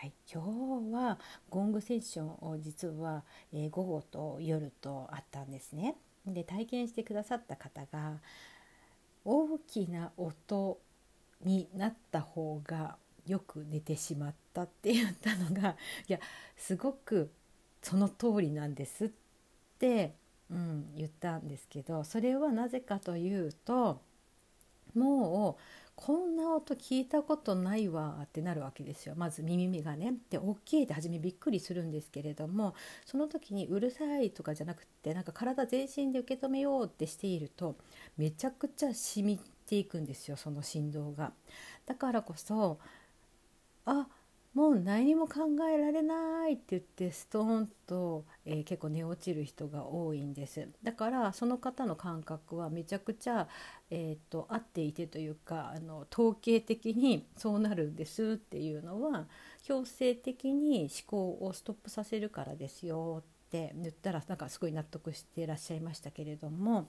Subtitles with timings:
[0.00, 1.18] はい、今日は
[1.50, 3.22] ゴングセッションを実は、
[3.52, 5.94] えー、午後と夜とあったんですね。
[6.24, 8.14] で体験してくださった方が
[9.26, 10.80] 大きな音
[11.44, 15.76] になった方がよく寝てしまったって言ったのが
[16.08, 16.18] いや
[16.56, 17.30] すごく
[17.82, 19.10] その通りなんですっ
[19.78, 20.14] て、
[20.50, 24.00] うん、言ったんですけどそれはなぜかというと
[24.94, 37.76] もうこんな音聞いたことないわってなるわけですよまず耳がねで大きいって初めびっくりするんですけれどもその時にうるさいとかじゃなくってなんか体全身で受け止めようってしていると
[38.16, 41.32] めちゃくちゃ染みていくんですよその振動が。
[41.84, 42.78] だからこそ
[43.84, 44.06] あ
[44.54, 50.68] もう何も考えられないって言ってストーンと、えー、結構寝落ちる人が多いんです。
[50.82, 53.46] だからその方の感覚はめちゃくちゃ、
[53.90, 59.28] えーと、合っていてというかあの統計的にそうなるんですっていうのは
[59.62, 66.88] 強制的に思考をストップさせるからですよって言ったらなんかすごい納得していらっしゃいましたけれども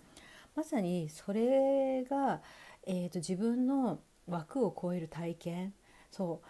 [0.55, 2.41] まさにそれが、
[2.87, 5.73] えーと自分の枠を超える体験。
[6.11, 6.47] そう。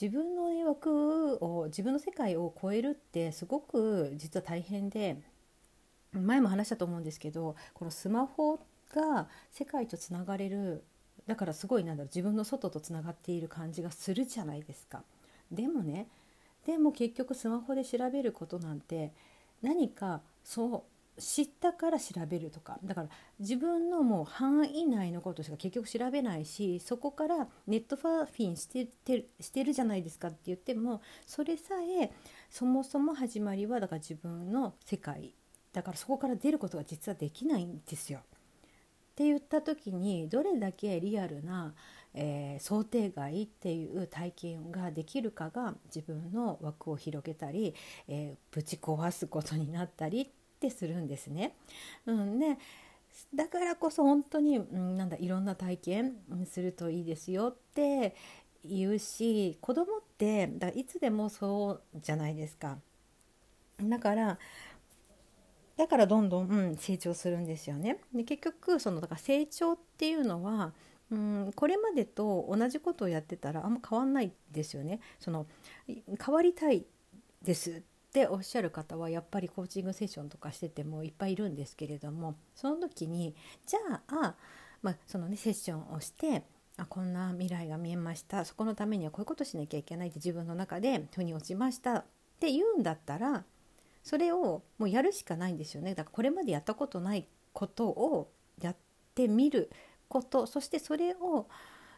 [0.00, 5.16] 自分の枠を自分の世界を超えるってすごく実は大変で
[6.12, 8.60] 前も話したと思うんですけどこのスマホ
[8.94, 10.84] が世界とつながれる
[11.26, 15.02] だからすごいなんだろう自分の外とつながっている感じがするじゃないですか。
[15.50, 16.06] でもね
[16.66, 19.12] でも結局スマホで調べることなんて
[19.62, 32.12] 何かそう知ったから調べるとかだから自分のもう範囲内のことしか結局調べないしそこからネットファーフィンしててしてるじゃないですかって言ってもそれさえ
[32.50, 35.34] そもそも始まりはだから自分の世界
[35.72, 38.20] だからそこから出ることが実はできないんですよ。
[38.20, 38.22] っ
[39.18, 41.74] て言った時にどれだけリアルな、
[42.14, 47.74] えー、想定外っていう体験ができるかが自分の枠を広げたり、
[48.06, 51.54] えー、ぶち壊すことになったりってするんですね。
[52.06, 52.58] うん、ね
[53.34, 58.14] だからこそ本当に、うん、なんだいろんな体験するといいですよって
[58.64, 62.78] 言うし子供ってだいつでもそうじゃないですか。
[63.80, 64.38] だから
[65.76, 68.00] だからどんどん、うん、成長するんですよね。
[68.12, 70.72] で結局そのだから成長っていうのは
[71.10, 75.00] うん、これまでと同じことをやってたらあんま変わんないですよね。
[75.18, 75.46] その
[75.86, 76.84] 変わりたい
[77.42, 77.82] ですっ
[78.12, 83.34] ておっしゃる方はやっぱりコーチングセッションとかしててもいっぱいいるんですけれどもその時に
[83.66, 84.34] じゃあ、
[84.82, 86.42] まあ、そのねセッションをして
[86.78, 88.44] あこんな未来が見えました。
[88.44, 91.96] そこのためにはこういうことしなきゃいけないって自分の中で腑に落ちました。
[91.98, 92.04] っ
[92.38, 93.42] て言うんだったら
[94.04, 95.96] それをもうやるしかないんですよね。
[95.96, 98.30] だからこれまでやったことないことを
[98.60, 98.76] やっ
[99.16, 99.70] てみる
[100.08, 100.46] こと。
[100.46, 101.48] そしてそれを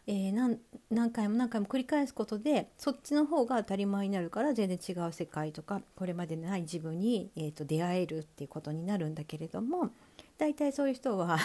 [0.07, 0.57] えー、
[0.89, 9.91] 何回も何回も繰り返すことでそっちの方が当たり前になるから全然違う世界とかこれまでない自分に、えーと、出会えるっていうことになるんだけれども
[10.37, 11.37] 大体そういう人は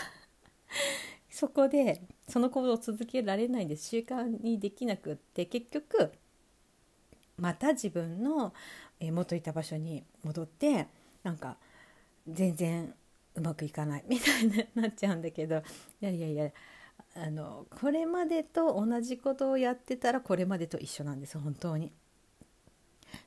[1.30, 6.12] そこでその行動を続けられないんです習慣にできなくって結局
[7.36, 8.54] また自分の、
[9.00, 10.86] えー、元いた場所に戻って
[11.22, 11.58] なんか
[12.26, 12.94] 全然
[13.34, 15.60] うまくいかないみたいになっちゃうんだけどい
[16.00, 16.50] やいやいや
[17.16, 21.92] あのこれまでと同じことをやってたらこれまでと一緒なんです本当に。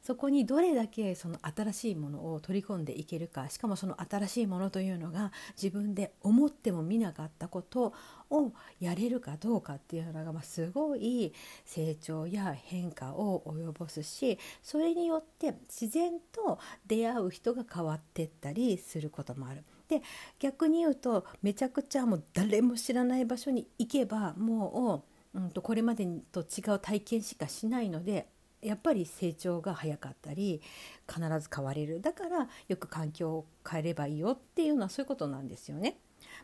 [0.02, 7.94] そこにどれだけその新しいものを取り込んでいけるかしかもその新しいものというのが自分で思っても見なかったこと
[8.30, 11.34] をやれるかどうかっていうのが、まあ、すごい
[11.66, 19.64] 成長や変化を及ぼすしそれによって自然と出会う人が変わってったりすることもある。
[19.90, 20.04] で
[20.38, 25.04] 逆に言うとめちゃくちゃもう誰も知らない場所に行けばも
[25.34, 28.28] う、うんと、これまでと違う体験しかしないので
[28.62, 30.62] やっぱり成長が早かったり
[31.08, 35.98] 必ず変われるだからよく環境を変えればいいよっていうのはそういうことなんですよね。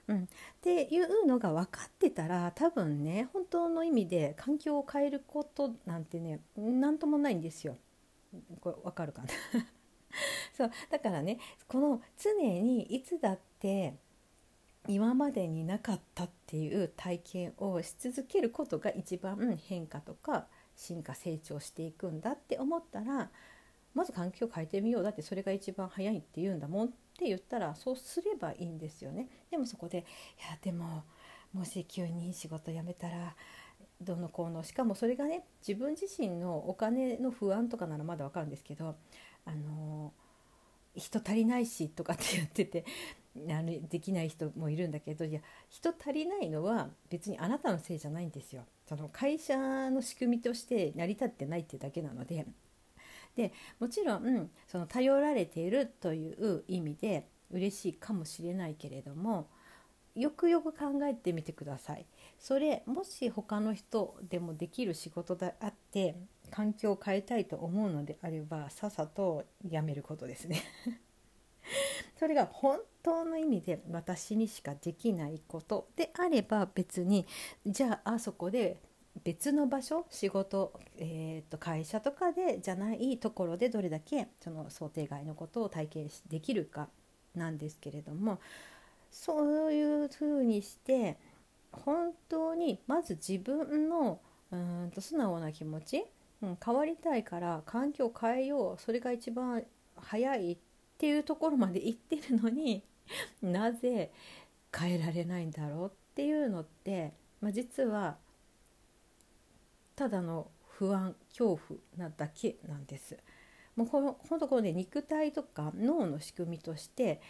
[0.07, 0.27] うん、っ
[0.61, 7.77] ていうのが分かってたら多分ね本当の意味で環境を変えることなんてね何ともないんですよ。
[8.61, 9.27] これ分かるかな？
[10.55, 13.95] そうだからねこの常にいつだって
[14.87, 23.29] 今までになかったっていう体験をし続けることが一番変化とか進化成長していくんだって思ったら
[23.93, 29.29] まず環境を変えてみようだってそれが一番早いって言うんだもんって言ったらそうすればいいんですよね。
[29.49, 30.01] でもそこでい
[30.51, 31.03] やでも
[31.53, 33.35] もし急に仕事辞めたら
[34.01, 38.95] どのこうのしかもそれがね自分自身のお金の不安とかならまだ分かるんですけど
[39.45, 40.13] あの
[40.95, 42.85] 人足りないしとかって言ってて
[43.49, 48.63] あのできない人もいるんだけどいや人足りないのは別にあなたのせいじゃないんですよ。
[48.87, 49.57] その会社
[49.89, 52.45] の仕組みとして成り立ってないってだけなので
[53.35, 59.47] でもちろんその頼られているという意味で嬉しいかもしれないけれども
[60.15, 62.05] よくよく考えてみてください。
[62.39, 66.15] それもし他の人でもできる仕事であって
[66.51, 70.61] 環境を変えたいと思うのであればさっさとやめることですね。
[72.17, 77.25] それが本当の意味で私にしかできないことであれば別に
[77.65, 78.79] じゃああそこで
[79.23, 86.89] 別の場所仕事、えー、と会社とかでじゃないところでどれだけその想定外のことを体験できるか
[87.33, 88.39] なんですけれども
[89.11, 91.17] そういうふうにして
[91.71, 94.19] 本当にまず自分の
[94.51, 94.55] う
[94.87, 96.05] んと素直な気持ち、
[96.45, 99.63] うん、変わりたいから環境を変えようそれが一番
[99.95, 100.57] 早いっ
[100.97, 102.83] ていうところまで行ってるのに
[103.41, 104.11] なぜ
[104.75, 108.17] 変えられないんだろうっていうのって、まあ、実は
[109.95, 113.17] ただの不安恐怖なだけなんです。
[113.75, 117.21] もうこの本当このね肉体とか脳の仕組みとして、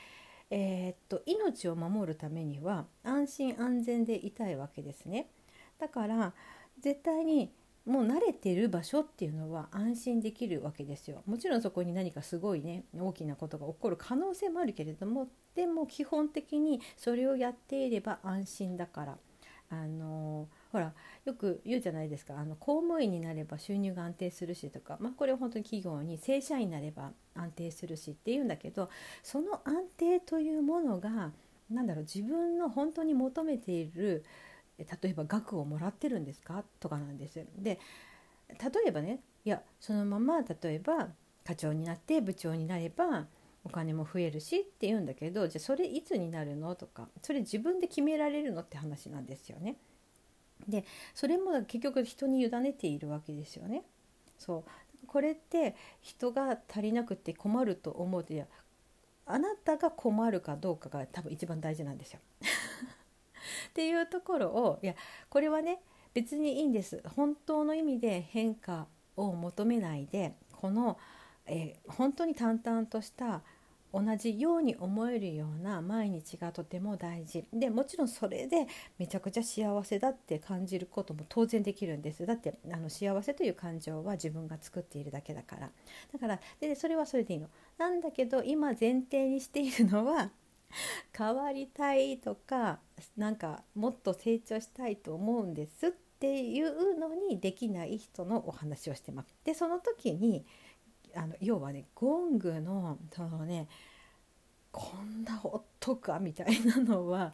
[0.50, 5.30] えー、っと命を守るためには安心安全でいたいわけですね。
[5.80, 6.34] だから
[6.80, 7.52] 絶対に
[7.86, 11.22] もう慣れてる場所っていうのは安心できるわけですよ。
[11.26, 19.18] もちろんそこに何かすごいね大きなことが起こる可能性もあるけれどもでも基本的にそれをやっていれば安心だから。
[19.68, 20.94] あのほら
[21.26, 22.38] よく言うじゃないですか。
[22.38, 28.90] あの公務員になれば収入が安定するしとか、まあ、これは本当に企業に正社員になれば安定するしっていうんだけど
[29.24, 31.32] その安定というものが
[31.70, 34.24] 何だろう自分の本当に求めている
[34.78, 36.64] 例えば額をもらってるんですか？
[36.80, 37.46] とかなんです。
[37.58, 37.80] で
[38.50, 38.58] 例
[38.88, 41.10] えばねいやそのまま例えば
[41.44, 43.26] 課長になって部長になれば
[43.64, 46.76] お金も増えるしって言うんだけどじゃあそれいつになるの？
[46.76, 49.78] とかそれ自分で決められるのって話なんですよね。
[50.68, 53.84] でそれも結局人に委ねているわけですよね。
[54.38, 54.66] そ
[55.04, 58.46] うこれって人が足りなくて困ると思うといや
[59.26, 62.20] あなたが困るかどうかが多分一番大事なんですよ。
[63.70, 64.96] っていうところをいや
[65.30, 65.80] これはね
[66.14, 67.04] 別にいいんです。
[67.16, 68.88] 本当の意味で変化
[69.18, 70.98] を求めないでこの、
[71.46, 73.42] えー、本当に淡々とした
[73.96, 77.46] 同じように思えるような毎日がとても大事。
[77.54, 82.26] でもちろんそれでめちゃくちゃ幸せだって感じることも当然できるんです。
[82.26, 85.72] だってあの幸せという感情は自分が作っているだけだから。
[86.12, 87.48] だからでそれはそれでいいの。
[87.78, 90.32] なんだけど今前提にしているのは
[91.18, 92.80] 変わりたいとか
[93.18, 99.36] なんかもっと成長したいと思うんですっていうのにできない人のお話をしてます。
[99.44, 100.46] でその時に
[101.14, 103.68] あの要はねゴングのそのね
[104.72, 107.34] こんな音かみたいなのは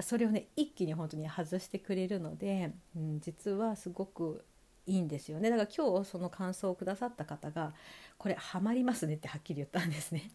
[0.00, 4.44] それをね一気に本当に外してくれるので、うん、実はすごく
[4.86, 7.74] いいんですよねだから今日その感想をくださった方が
[8.18, 10.30] 「これハマりますね」ってはっきり言ったんですね。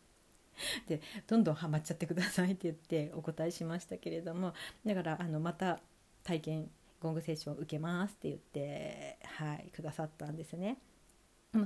[0.88, 4.54] でどんどんハマっちゃってくださいって言ってお答えしましたけれども
[4.86, 5.80] だからあのまた
[6.24, 6.72] 体験
[7.02, 10.78] ゴングセッションを受けますって言ってはいくださったんですね。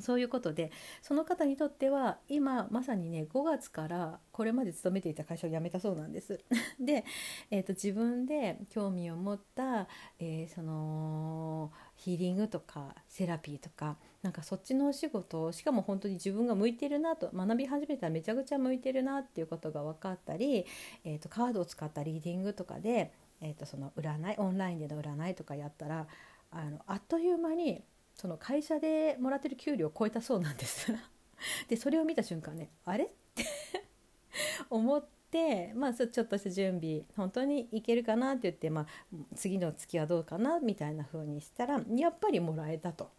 [0.02, 0.72] そういうことで
[1.04, 6.40] その方にとっては今まさにね5月からこれまで勤めていた会社を辞めたそうなんです。
[6.80, 7.06] で、
[7.52, 20.66] えーと、自分で興味を持った、えー、そのヒーリングとかセラピーとかなんかそっちのお仕事をしかも本当に自分が向いてるなと学び始めたらめちゃくちゃ向いてるなっていうことが分かったり、
[21.04, 23.12] えーと、カードを使ったリーディングとかで、
[23.42, 26.08] えーとその占いオンラインでの占いとかやったら
[26.52, 27.84] あのあっという間に
[28.16, 30.92] その会社でもらってる給料を超えたそうなんです。
[31.68, 33.06] でそれを見た瞬間ねあれ？
[33.06, 33.44] って
[34.70, 35.15] 思って
[35.76, 38.86] まあちょっとした準備本当にいけるかなって言って、まあ、
[39.36, 43.12] 次の月はどうかなみたいな風にしたらやっぱりもらえたと。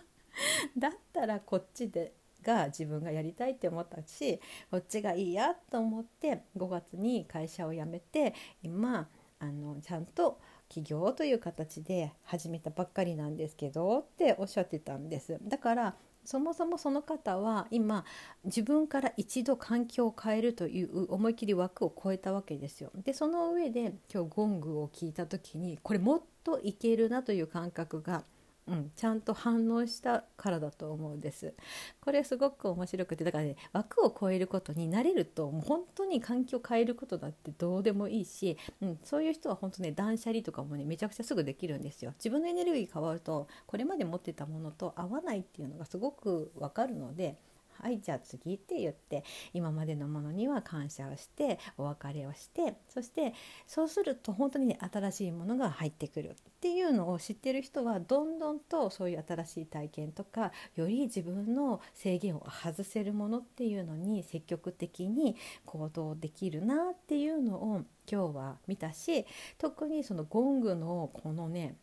[0.76, 9.08] だったらこっちでが自分がやりたいって思ったしこっちがいいやと思って5月に会社を辞めて今
[9.38, 15.38] あのちゃんと起業という形で始めたばっかりなんですけどっておっしゃってたんです。
[15.42, 15.96] だから
[16.26, 18.04] そもそもその方は今
[18.44, 22.90] 自分から一度環境を変えるという思い切り枠を超えたわけですよ。
[23.04, 28.24] でその上で今日ゴングを聞いた時にこれもっといけるなという感覚が
[28.68, 31.54] うん、ちゃんと反応したからだと思うんです。
[32.00, 42.12] これすごく面白くてだからね枠を超えることに慣れるともう本当に環境を変えることだってどうでもいいし、うん、そういう人は本当ね断捨離とかもねめちゃくちゃすぐできるんですよ。
[42.18, 47.36] 自分のエネルギー変わるとこれまで持ってたものと合わないっていうのがすごくわかるので
[47.80, 53.34] はいじゃあ次って言って今までのものには感謝をしてお別れをしてそして
[53.66, 56.36] そうすると本当にね新しいものが入ってくる。
[56.56, 69.26] っていうのを知ってる人はどんどんとそういう新しい体験とかより自分の制限を外せるものっていうのに積極的に行動できるなっていうのを今日は見たし
[69.58, 71.76] 特にそのゴングのこのね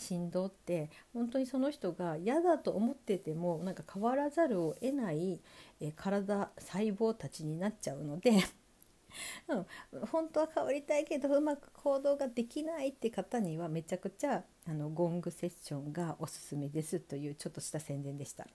[0.00, 5.40] 振動って本当にその人が嫌だと思っててもなんか変わらざるを得ない、
[5.80, 8.32] え体細胞たちになっちゃうので
[9.48, 18.46] うん、本当は変わりたいけどうまく行動ができないって方にはめちゃくちゃあのゴングセッションがおすすめですというちょっとした宣伝でした。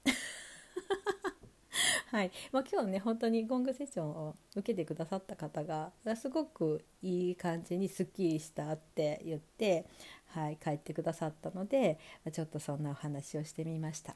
[2.16, 9.86] はいまあ、今日ね本当にゴングセッションを受けてくださった方がすごくいい感じにすっきりしたって言って、
[10.28, 12.00] はい、帰ってくださったので
[12.32, 14.16] ちょっとそんなお話をしてみました。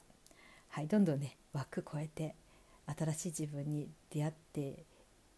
[0.70, 2.36] はい、どんどんね枠超えて
[2.98, 4.86] 新しい自分に出会って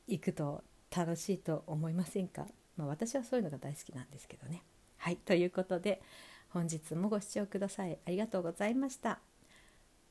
[0.08, 0.63] いくと
[0.96, 2.46] 楽しいと思いませんか、
[2.77, 4.62] まあ、私はそういうのが大好きなんですけどね。
[4.98, 6.00] はいということで
[6.50, 9.20] 本日もご視聴くださいありがとうございました。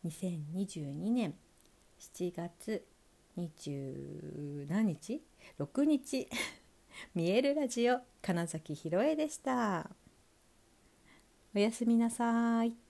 [0.04, 1.34] 2022年
[2.00, 2.82] 7月
[3.36, 5.22] 20何日
[5.58, 6.28] ?6 日
[7.14, 9.90] 見えるラジオ金崎ひろえでした
[11.54, 12.89] おやすみなさい。